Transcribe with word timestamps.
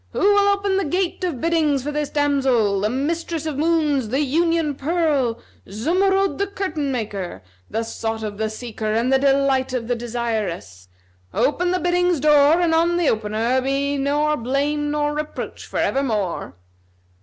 Who 0.13 0.19
will 0.21 0.47
open 0.49 0.77
the 0.77 0.83
gate 0.85 1.23
of 1.23 1.39
biddings 1.39 1.83
for 1.83 1.91
this 1.91 2.09
damsel, 2.09 2.81
the 2.81 2.89
mistress 2.89 3.45
of 3.45 3.59
moons, 3.59 4.09
the 4.09 4.21
union 4.21 4.73
pearl, 4.73 5.39
Zumurrud 5.69 6.39
the 6.39 6.47
curtain 6.47 6.91
maker, 6.91 7.43
the 7.69 7.83
sought 7.83 8.23
of 8.23 8.39
the 8.39 8.49
seeker 8.49 8.93
and 8.93 9.13
the 9.13 9.19
delight 9.19 9.73
of 9.73 9.87
the 9.87 9.93
desirous? 9.95 10.87
Open 11.35 11.69
the 11.69 11.77
biddings' 11.79 12.19
door 12.19 12.59
and 12.61 12.73
on 12.73 12.97
the 12.97 13.09
opener 13.09 13.61
be 13.61 13.95
nor 13.95 14.35
blame 14.37 14.89
nor 14.89 15.13
reproach 15.13 15.67
for 15.67 15.77
evermore." 15.77 16.55